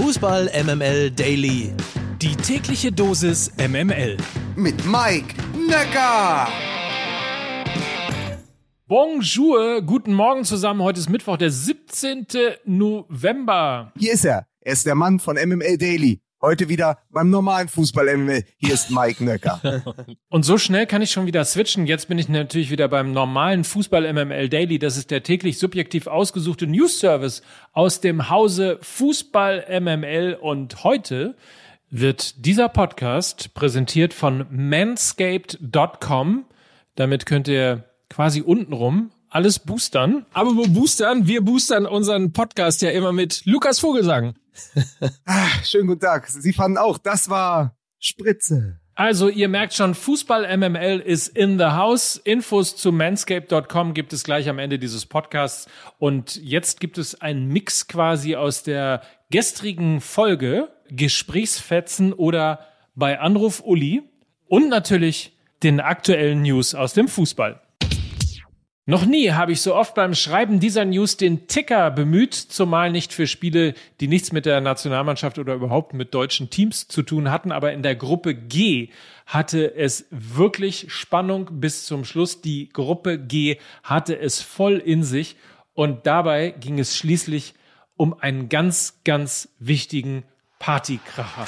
Fußball 0.00 0.50
MML 0.64 1.10
Daily. 1.10 1.74
Die 2.22 2.34
tägliche 2.34 2.90
Dosis 2.90 3.52
MML. 3.58 4.16
Mit 4.56 4.86
Mike 4.86 5.34
Necker. 5.68 6.48
Bonjour, 8.86 9.82
guten 9.82 10.14
Morgen 10.14 10.46
zusammen. 10.46 10.80
Heute 10.80 11.00
ist 11.00 11.10
Mittwoch, 11.10 11.36
der 11.36 11.50
17. 11.50 12.26
November. 12.64 13.92
Hier 13.98 14.14
ist 14.14 14.24
er. 14.24 14.46
Er 14.62 14.72
ist 14.72 14.86
der 14.86 14.94
Mann 14.94 15.18
von 15.18 15.36
MML 15.36 15.76
Daily. 15.76 16.22
Heute 16.42 16.70
wieder 16.70 16.98
beim 17.10 17.28
normalen 17.28 17.68
Fußball 17.68 18.16
MML. 18.16 18.44
Hier 18.56 18.72
ist 18.72 18.90
Mike 18.90 19.22
Nöcker. 19.22 19.60
Und 20.30 20.44
so 20.44 20.56
schnell 20.56 20.86
kann 20.86 21.02
ich 21.02 21.10
schon 21.10 21.26
wieder 21.26 21.44
switchen. 21.44 21.86
Jetzt 21.86 22.08
bin 22.08 22.16
ich 22.16 22.30
natürlich 22.30 22.70
wieder 22.70 22.88
beim 22.88 23.12
normalen 23.12 23.62
Fußball 23.62 24.10
MML 24.10 24.48
Daily. 24.48 24.78
Das 24.78 24.96
ist 24.96 25.10
der 25.10 25.22
täglich 25.22 25.58
subjektiv 25.58 26.06
ausgesuchte 26.06 26.66
News 26.66 26.98
Service 26.98 27.42
aus 27.72 28.00
dem 28.00 28.30
Hause 28.30 28.78
Fußball 28.80 29.66
MML. 29.80 30.38
Und 30.40 30.82
heute 30.82 31.36
wird 31.90 32.46
dieser 32.46 32.70
Podcast 32.70 33.52
präsentiert 33.52 34.14
von 34.14 34.46
manscaped.com. 34.50 36.46
Damit 36.94 37.26
könnt 37.26 37.48
ihr 37.48 37.84
quasi 38.08 38.40
untenrum 38.40 39.10
alles 39.30 39.58
boostern. 39.60 40.26
Aber 40.32 40.56
wo 40.56 40.66
boostern? 40.66 41.26
Wir 41.26 41.42
boostern 41.42 41.86
unseren 41.86 42.32
Podcast 42.32 42.82
ja 42.82 42.90
immer 42.90 43.12
mit 43.12 43.42
Lukas 43.46 43.78
Vogelsang. 43.78 44.34
ah, 45.24 45.48
schönen 45.64 45.86
guten 45.86 46.00
Tag. 46.00 46.28
Sie 46.28 46.52
fanden 46.52 46.76
auch, 46.76 46.98
das 46.98 47.30
war 47.30 47.76
Spritze. 47.98 48.80
Also 48.94 49.28
ihr 49.28 49.48
merkt 49.48 49.72
schon, 49.72 49.94
Fußball 49.94 50.56
MML 50.58 51.00
ist 51.00 51.28
in 51.28 51.58
the 51.58 51.66
house. 51.66 52.20
Infos 52.22 52.76
zu 52.76 52.92
manscape.com 52.92 53.94
gibt 53.94 54.12
es 54.12 54.24
gleich 54.24 54.48
am 54.48 54.58
Ende 54.58 54.78
dieses 54.78 55.06
Podcasts. 55.06 55.70
Und 55.98 56.36
jetzt 56.36 56.80
gibt 56.80 56.98
es 56.98 57.18
einen 57.20 57.46
Mix 57.46 57.88
quasi 57.88 58.36
aus 58.36 58.62
der 58.62 59.00
gestrigen 59.30 60.02
Folge, 60.02 60.68
Gesprächsfetzen 60.90 62.12
oder 62.12 62.66
bei 62.94 63.20
Anruf 63.20 63.62
Uli 63.64 64.02
und 64.48 64.68
natürlich 64.68 65.38
den 65.62 65.80
aktuellen 65.80 66.42
News 66.42 66.74
aus 66.74 66.92
dem 66.92 67.08
Fußball. 67.08 67.62
Noch 68.90 69.06
nie 69.06 69.30
habe 69.30 69.52
ich 69.52 69.60
so 69.60 69.76
oft 69.76 69.94
beim 69.94 70.16
Schreiben 70.16 70.58
dieser 70.58 70.84
News 70.84 71.16
den 71.16 71.46
Ticker 71.46 71.92
bemüht, 71.92 72.34
zumal 72.34 72.90
nicht 72.90 73.12
für 73.12 73.28
Spiele, 73.28 73.74
die 74.00 74.08
nichts 74.08 74.32
mit 74.32 74.46
der 74.46 74.60
Nationalmannschaft 74.60 75.38
oder 75.38 75.54
überhaupt 75.54 75.94
mit 75.94 76.12
deutschen 76.12 76.50
Teams 76.50 76.88
zu 76.88 77.02
tun 77.02 77.30
hatten. 77.30 77.52
Aber 77.52 77.72
in 77.72 77.84
der 77.84 77.94
Gruppe 77.94 78.34
G 78.34 78.88
hatte 79.26 79.76
es 79.76 80.06
wirklich 80.10 80.86
Spannung 80.88 81.60
bis 81.60 81.86
zum 81.86 82.04
Schluss. 82.04 82.40
Die 82.40 82.68
Gruppe 82.68 83.16
G 83.16 83.58
hatte 83.84 84.18
es 84.18 84.42
voll 84.42 84.78
in 84.78 85.04
sich. 85.04 85.36
Und 85.72 86.04
dabei 86.08 86.50
ging 86.50 86.80
es 86.80 86.96
schließlich 86.96 87.54
um 87.96 88.18
einen 88.18 88.48
ganz, 88.48 89.02
ganz 89.04 89.50
wichtigen 89.60 90.24
Partykracher. 90.58 91.46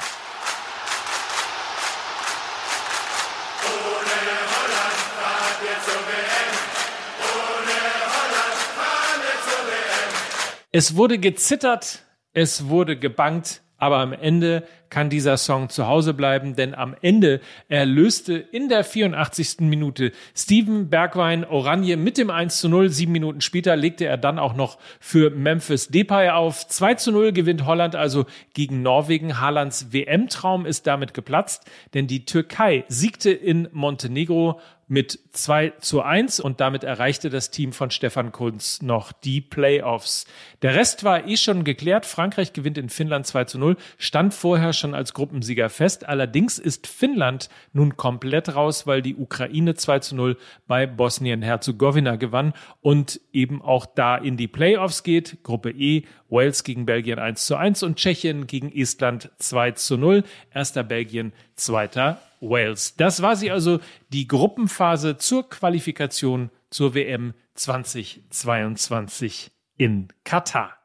Es 10.75 10.97
wurde 10.97 11.19
gezittert, 11.19 12.03
es 12.33 12.69
wurde 12.69 12.97
gebankt, 12.97 13.61
aber 13.77 13.99
am 13.99 14.15
Ende 14.15 14.67
kann 14.89 15.11
dieser 15.11 15.37
Song 15.37 15.69
zu 15.69 15.87
Hause 15.87 16.15
bleiben, 16.15 16.57
denn 16.57 16.75
am 16.75 16.97
Ende 17.03 17.41
erlöste 17.69 18.35
in 18.35 18.71
der 18.71 18.83
84. 18.83 19.57
Minute 19.61 20.13
Steven 20.35 20.89
Bergwein 20.89 21.45
Oranje 21.45 21.99
mit 21.99 22.17
dem 22.17 22.31
1 22.31 22.59
zu 22.59 22.71
0. 22.71 22.89
Sieben 22.89 23.13
Minuten 23.13 23.43
später 23.43 23.77
legte 23.77 24.07
er 24.07 24.17
dann 24.17 24.39
auch 24.39 24.55
noch 24.55 24.79
für 24.99 25.29
Memphis 25.29 25.89
Depay 25.89 26.31
auf. 26.31 26.67
2 26.67 26.95
zu 26.95 27.13
0 27.13 27.33
gewinnt 27.33 27.67
Holland 27.67 27.95
also 27.95 28.25
gegen 28.55 28.81
Norwegen. 28.81 29.41
Haalands 29.41 29.93
WM-Traum 29.93 30.65
ist 30.65 30.87
damit 30.87 31.13
geplatzt, 31.13 31.71
denn 31.93 32.07
die 32.07 32.25
Türkei 32.25 32.87
siegte 32.89 33.31
in 33.31 33.69
Montenegro 33.73 34.59
mit 34.93 35.19
2 35.33 35.73
zu 35.81 36.03
1 36.03 36.39
und 36.39 36.61
damit 36.61 36.85
erreichte 36.85 37.31
das 37.31 37.51
Team 37.51 37.73
von 37.73 37.91
Stefan 37.91 38.31
Kunz 38.31 38.83
noch 38.83 39.13
die 39.13 39.41
Playoffs. 39.41 40.27
Der 40.61 40.75
Rest 40.75 41.03
war 41.03 41.27
eh 41.27 41.39
schon 41.39 41.65
geklärt. 41.65 42.05
Frankreich 42.05 42.53
gewinnt 42.53 42.77
in 42.77 42.91
Finnland 42.91 43.27
2 43.27 43.45
zu 43.45 43.59
0, 43.59 43.79
stand 43.97 44.35
vorher 44.35 44.75
schon 44.75 44.95
als 44.95 45.15
Gruppensieger 45.15 45.71
fest. 45.71 46.07
Allerdings 46.07 46.59
ist 46.59 46.87
Finnland 46.87 47.49
nun 47.73 47.97
komplett 47.97 48.55
raus, 48.55 48.87
weil 48.87 49.01
die 49.01 49.17
Ukraine 49.17 49.75
2 49.77 50.01
zu 50.01 50.15
0 50.15 50.37
bei 50.67 50.87
Bosnien-Herzegowina 50.87 52.17
gewann 52.17 52.53
und 52.83 53.19
eben 53.33 53.63
auch 53.63 53.87
da 53.87 54.19
in 54.19 54.37
die 54.37 54.47
Playoffs 54.47 55.05
geht. 55.05 55.43
Gruppe 55.43 55.71
E, 55.71 56.03
Wales 56.29 56.65
gegen 56.65 56.85
Belgien 56.85 57.19
1 57.19 57.47
zu 57.47 57.57
1 57.57 57.83
und 57.83 57.97
Tschechien 57.97 58.47
gegen 58.47 58.71
Estland 58.71 59.31
2 59.39 59.71
zu 59.71 59.97
0. 59.97 60.23
Erster 60.53 60.85
Belgien, 60.85 61.33
zweiter 61.55 62.21
Wales. 62.43 62.97
Das 62.97 63.23
war 63.23 63.37
sie 63.37 63.51
also 63.51 63.81
die 64.11 64.29
Gruppenphase 64.29 65.17
zur 65.17 65.49
Qualifikation 65.49 66.51
zur 66.69 66.95
WM 66.95 67.33
2022 67.55 69.53
in 69.79 70.09
Katar. 70.25 70.77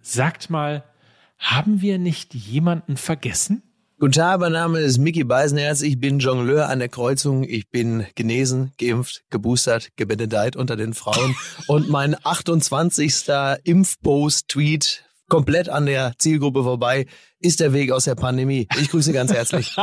Sagt 0.00 0.50
mal, 0.50 0.84
haben 1.38 1.80
wir 1.82 1.98
nicht 1.98 2.34
jemanden 2.34 2.96
vergessen? 2.96 3.62
Guten 4.00 4.12
Tag, 4.12 4.40
mein 4.40 4.52
Name 4.52 4.80
ist 4.80 4.98
Mickey 4.98 5.24
Beisenherz. 5.24 5.80
Ich 5.80 6.00
bin 6.00 6.18
Jongleur 6.18 6.68
an 6.68 6.80
der 6.80 6.88
Kreuzung. 6.88 7.44
Ich 7.44 7.70
bin 7.70 8.04
genesen, 8.16 8.72
geimpft, 8.76 9.22
geboostert, 9.30 9.90
gebenedeit 9.96 10.56
unter 10.56 10.76
den 10.76 10.94
Frauen. 10.94 11.36
Und 11.68 11.88
mein 11.88 12.16
28. 12.24 13.28
Impfpost-Tweet 13.62 15.03
komplett 15.28 15.68
an 15.68 15.86
der 15.86 16.14
Zielgruppe 16.18 16.62
vorbei 16.62 17.06
ist 17.40 17.60
der 17.60 17.72
Weg 17.72 17.90
aus 17.90 18.04
der 18.04 18.14
Pandemie. 18.14 18.68
Ich 18.80 18.90
grüße 18.90 19.12
ganz 19.12 19.32
herzlich. 19.32 19.74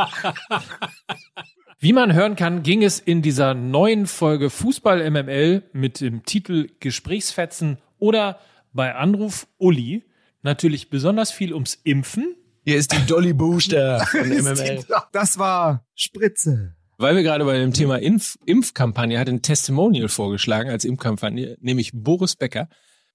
Wie 1.78 1.92
man 1.92 2.14
hören 2.14 2.36
kann, 2.36 2.62
ging 2.62 2.84
es 2.84 3.00
in 3.00 3.22
dieser 3.22 3.54
neuen 3.54 4.06
Folge 4.06 4.50
Fußball 4.50 5.10
MML 5.10 5.64
mit 5.72 6.00
dem 6.00 6.24
Titel 6.24 6.68
Gesprächsfetzen 6.78 7.78
oder 7.98 8.38
bei 8.72 8.94
Anruf 8.94 9.48
Uli 9.58 10.04
natürlich 10.42 10.90
besonders 10.90 11.32
viel 11.32 11.52
ums 11.52 11.74
Impfen. 11.82 12.36
Hier 12.64 12.76
ist 12.76 12.92
die 12.92 13.04
Dolly 13.06 13.32
Booster 13.32 14.06
von 14.06 14.28
MML. 14.28 14.84
Das 15.10 15.38
war 15.38 15.84
Spritze. 15.94 16.76
Weil 16.98 17.16
wir 17.16 17.24
gerade 17.24 17.44
bei 17.44 17.58
dem 17.58 17.72
Thema 17.72 17.96
Impf 18.00 18.38
Impfkampagne 18.46 19.18
hat 19.18 19.28
ein 19.28 19.42
Testimonial 19.42 20.08
vorgeschlagen 20.08 20.70
als 20.70 20.84
Impfkampagne, 20.84 21.56
nämlich 21.60 21.90
Boris 21.92 22.36
Becker, 22.36 22.68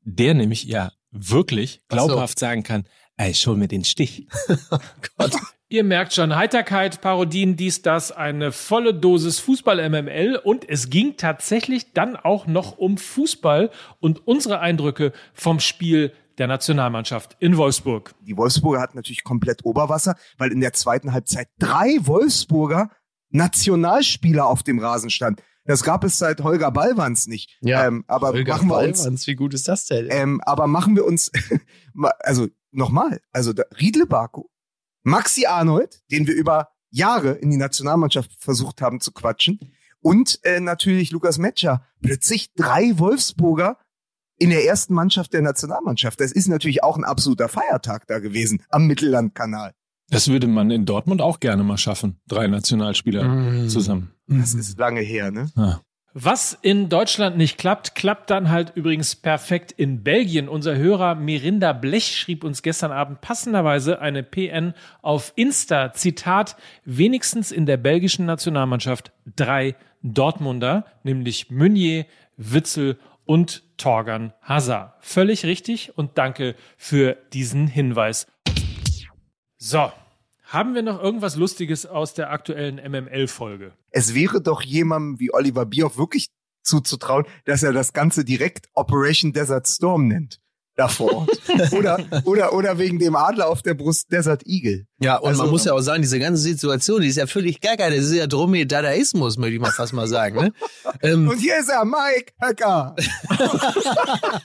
der 0.03 0.33
nämlich 0.33 0.65
ja 0.65 0.91
wirklich 1.11 1.81
glaubhaft 1.87 2.39
so. 2.39 2.45
sagen 2.45 2.63
kann, 2.63 2.85
ey, 3.17 3.33
schul 3.33 3.57
mir 3.57 3.67
den 3.67 3.83
Stich. 3.83 4.27
oh 4.71 4.77
Gott. 5.17 5.31
Ihr 5.69 5.83
merkt 5.83 6.13
schon, 6.13 6.33
Heiterkeit, 6.33 7.01
Parodien, 7.01 7.57
dies, 7.57 7.81
das, 7.81 8.13
eine 8.13 8.53
volle 8.53 8.93
Dosis 8.93 9.39
Fußball-MML 9.39 10.39
und 10.41 10.67
es 10.69 10.89
ging 10.89 11.17
tatsächlich 11.17 11.91
dann 11.91 12.15
auch 12.15 12.47
noch 12.47 12.77
um 12.77 12.97
Fußball 12.97 13.69
und 13.99 14.25
unsere 14.25 14.61
Eindrücke 14.61 15.11
vom 15.33 15.59
Spiel 15.59 16.13
der 16.37 16.47
Nationalmannschaft 16.47 17.35
in 17.39 17.57
Wolfsburg. 17.57 18.13
Die 18.21 18.37
Wolfsburger 18.37 18.79
hatten 18.79 18.95
natürlich 18.95 19.25
komplett 19.25 19.65
Oberwasser, 19.65 20.15
weil 20.37 20.53
in 20.53 20.61
der 20.61 20.71
zweiten 20.71 21.11
Halbzeit 21.11 21.49
drei 21.59 21.97
Wolfsburger 21.99 22.89
Nationalspieler 23.29 24.45
auf 24.45 24.63
dem 24.63 24.79
Rasen 24.79 25.09
standen. 25.09 25.41
Das 25.67 25.83
gab 25.83 26.03
es 26.03 26.17
seit 26.17 26.41
Holger 26.41 26.71
Ballwanz 26.71 27.27
nicht. 27.27 27.57
Ja, 27.61 27.85
ähm, 27.85 28.03
aber 28.07 28.29
Holger 28.29 28.55
machen 28.55 28.69
wir 28.69 28.75
Ballwanz, 28.75 29.05
uns, 29.05 29.27
wie 29.27 29.35
gut 29.35 29.53
ist 29.53 29.67
das 29.67 29.85
denn? 29.85 30.07
Ähm, 30.09 30.41
aber 30.45 30.67
machen 30.67 30.95
wir 30.95 31.05
uns, 31.05 31.31
also 32.19 32.47
nochmal, 32.71 33.21
also 33.31 33.53
Riedle 33.79 34.05
Baku, 34.05 34.45
Maxi 35.03 35.45
Arnold, 35.45 36.01
den 36.09 36.25
wir 36.25 36.35
über 36.35 36.69
Jahre 36.89 37.31
in 37.33 37.51
die 37.51 37.57
Nationalmannschaft 37.57 38.31
versucht 38.39 38.81
haben 38.81 38.99
zu 38.99 39.11
quatschen, 39.11 39.59
und 39.99 40.39
äh, 40.43 40.59
natürlich 40.59 41.11
Lukas 41.11 41.37
Metscher. 41.37 41.85
Plötzlich 42.01 42.53
drei 42.53 42.97
Wolfsburger 42.97 43.77
in 44.37 44.51
der 44.51 44.65
ersten 44.65 44.93
Mannschaft 44.93 45.33
der 45.33 45.41
Nationalmannschaft. 45.41 46.19
Das 46.21 46.31
ist 46.31 46.47
natürlich 46.47 46.83
auch 46.83 46.97
ein 46.97 47.03
absoluter 47.03 47.49
Feiertag 47.49 48.07
da 48.07 48.19
gewesen 48.19 48.63
am 48.69 48.85
Mittellandkanal. 48.85 49.73
Das 50.09 50.29
würde 50.29 50.47
man 50.47 50.71
in 50.71 50.85
Dortmund 50.85 51.21
auch 51.21 51.39
gerne 51.39 51.63
mal 51.63 51.77
schaffen. 51.77 52.19
Drei 52.27 52.47
Nationalspieler 52.47 53.23
mm. 53.23 53.69
zusammen. 53.69 54.11
Das 54.27 54.53
ist 54.53 54.77
lange 54.79 55.01
her, 55.01 55.31
ne? 55.31 55.49
Ja. 55.55 55.81
Was 56.19 56.57
in 56.63 56.89
Deutschland 56.89 57.37
nicht 57.37 57.59
klappt, 57.59 57.93
klappt 57.93 58.31
dann 58.31 58.49
halt 58.49 58.71
übrigens 58.75 59.15
perfekt 59.15 59.71
in 59.71 60.01
Belgien. 60.01 60.49
Unser 60.49 60.75
Hörer 60.75 61.13
Merinda 61.13 61.73
Blech 61.73 62.17
schrieb 62.17 62.43
uns 62.43 62.63
gestern 62.63 62.91
Abend 62.91 63.21
passenderweise 63.21 64.01
eine 64.01 64.23
PN 64.23 64.73
auf 65.03 65.31
Insta. 65.35 65.93
Zitat, 65.93 66.55
wenigstens 66.85 67.51
in 67.51 67.67
der 67.67 67.77
belgischen 67.77 68.25
Nationalmannschaft 68.25 69.11
drei 69.35 69.75
Dortmunder, 70.01 70.85
nämlich 71.03 71.51
Meunier, 71.51 72.07
Witzel 72.35 72.97
und 73.25 73.61
Torgan 73.77 74.33
Hazard. 74.41 74.95
Völlig 75.01 75.45
richtig 75.45 75.97
und 75.97 76.17
danke 76.17 76.55
für 76.77 77.15
diesen 77.31 77.67
Hinweis. 77.67 78.25
So, 79.57 79.91
haben 80.45 80.75
wir 80.75 80.81
noch 80.83 81.01
irgendwas 81.01 81.35
Lustiges 81.35 81.85
aus 81.85 82.13
der 82.13 82.31
aktuellen 82.31 82.75
MML-Folge? 82.75 83.73
Es 83.91 84.13
wäre 84.13 84.41
doch 84.41 84.61
jemandem 84.61 85.19
wie 85.19 85.33
Oliver 85.33 85.65
Bierhoff 85.65 85.97
wirklich 85.97 86.27
zuzutrauen, 86.63 87.25
dass 87.45 87.63
er 87.63 87.73
das 87.73 87.93
Ganze 87.93 88.23
direkt 88.23 88.67
Operation 88.73 89.33
Desert 89.33 89.67
Storm 89.67 90.07
nennt. 90.07 90.39
davor. 90.75 91.25
oder, 91.71 92.05
oder, 92.25 92.53
oder 92.53 92.77
wegen 92.77 92.99
dem 92.99 93.15
Adler 93.15 93.47
auf 93.49 93.63
der 93.63 93.73
Brust 93.73 94.11
Desert 94.11 94.43
Eagle. 94.45 94.85
Ja, 94.99 95.15
und 95.17 95.29
Also- 95.29 95.41
man 95.41 95.49
muss 95.51 95.65
ja 95.65 95.73
auch 95.73 95.79
sagen, 95.81 96.03
diese 96.03 96.19
ganze 96.19 96.39
Situation, 96.43 97.01
die 97.01 97.07
ist 97.07 97.15
ja 97.15 97.25
völlig 97.25 97.59
gaga. 97.61 97.89
Das 97.89 97.99
ist 98.05 98.13
ja 98.13 98.27
Dromedadaismus, 98.27 99.37
möchte 99.37 99.55
ich 99.55 99.59
mal 99.61 99.71
fast 99.71 99.93
mal 99.93 100.07
sagen. 100.07 100.35
Ne? 100.39 100.53
ähm, 101.01 101.27
Und 101.29 101.39
hier 101.39 101.57
ist 101.57 101.69
er, 101.69 101.83
Mike 101.83 102.31
Höcker. 102.39 102.95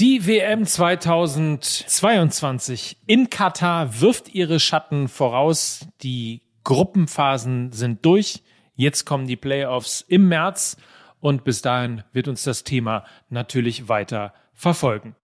Die 0.00 0.26
WM 0.26 0.64
2022 0.64 2.96
in 3.04 3.28
Katar 3.28 4.00
wirft 4.00 4.34
ihre 4.34 4.58
Schatten 4.58 5.08
voraus. 5.08 5.86
Die 6.02 6.40
Gruppenphasen 6.64 7.72
sind 7.72 8.06
durch. 8.06 8.42
Jetzt 8.74 9.04
kommen 9.04 9.26
die 9.26 9.36
Playoffs 9.36 10.00
im 10.00 10.28
März 10.28 10.78
und 11.20 11.44
bis 11.44 11.60
dahin 11.60 12.02
wird 12.14 12.28
uns 12.28 12.44
das 12.44 12.64
Thema 12.64 13.04
natürlich 13.28 13.90
weiter 13.90 14.32
verfolgen. 14.54 15.16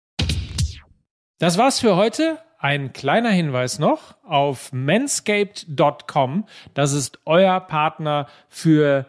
Das 1.39 1.57
war's 1.57 1.81
für 1.81 1.97
heute. 1.97 2.39
Ein 2.59 2.93
kleiner 2.93 3.31
Hinweis 3.31 3.79
noch 3.79 4.23
auf 4.25 4.75
manscaped.com. 4.75 6.45
Das 6.75 6.93
ist 6.93 7.19
euer 7.25 7.61
Partner 7.61 8.27
für, 8.51 9.07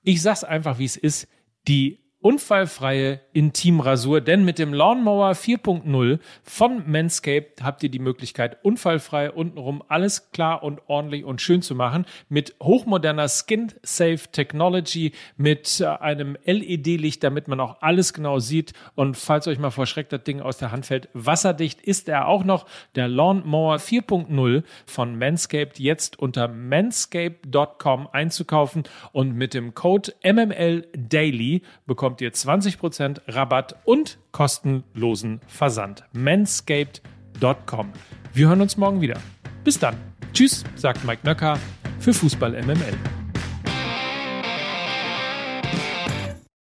ich 0.00 0.22
sag's 0.22 0.44
einfach 0.44 0.78
wie 0.78 0.86
es 0.86 0.96
ist, 0.96 1.28
die 1.68 1.99
unfallfreie 2.22 3.20
Intimrasur, 3.32 4.20
denn 4.20 4.44
mit 4.44 4.58
dem 4.58 4.74
Lawnmower 4.74 5.32
4.0 5.32 6.18
von 6.42 6.90
Manscaped 6.90 7.62
habt 7.62 7.82
ihr 7.82 7.88
die 7.88 7.98
Möglichkeit, 7.98 8.58
unfallfrei 8.62 9.30
untenrum 9.30 9.82
alles 9.88 10.30
klar 10.30 10.62
und 10.62 10.82
ordentlich 10.86 11.24
und 11.24 11.40
schön 11.40 11.62
zu 11.62 11.74
machen, 11.74 12.04
mit 12.28 12.54
hochmoderner 12.62 13.28
Skin-Safe 13.28 14.20
Technology, 14.32 15.12
mit 15.36 15.80
äh, 15.80 15.86
einem 15.86 16.36
LED-Licht, 16.44 17.24
damit 17.24 17.48
man 17.48 17.58
auch 17.58 17.80
alles 17.80 18.12
genau 18.12 18.38
sieht. 18.38 18.74
Und 18.94 19.16
falls 19.16 19.48
euch 19.48 19.58
mal 19.58 19.70
vor 19.70 19.86
Schreck 19.86 20.10
das 20.10 20.22
Ding 20.24 20.40
aus 20.40 20.58
der 20.58 20.72
Hand 20.72 20.86
fällt, 20.86 21.08
wasserdicht 21.14 21.80
ist 21.80 22.08
er 22.08 22.28
auch 22.28 22.44
noch, 22.44 22.66
der 22.96 23.08
Lawnmower 23.08 23.76
4.0 23.76 24.62
von 24.84 25.16
Manscaped 25.16 25.78
jetzt 25.78 26.18
unter 26.18 26.48
manscaped.com 26.48 28.08
einzukaufen 28.12 28.82
und 29.12 29.34
mit 29.34 29.54
dem 29.54 29.74
Code 29.74 30.12
MML 30.22 30.86
Daily 30.94 31.62
bekommt 32.10 32.20
ihr 32.22 32.32
20% 32.32 33.20
Rabatt 33.28 33.76
und 33.84 34.18
kostenlosen 34.32 35.40
Versand. 35.46 36.04
manscaped.com. 36.12 37.92
Wir 38.32 38.48
hören 38.48 38.60
uns 38.60 38.76
morgen 38.76 39.00
wieder. 39.00 39.18
Bis 39.62 39.78
dann. 39.78 39.96
Tschüss, 40.32 40.64
sagt 40.74 41.04
Mike 41.04 41.24
Nöcker 41.24 41.58
für 42.00 42.12
Fußball 42.12 42.60
MML. 42.62 43.19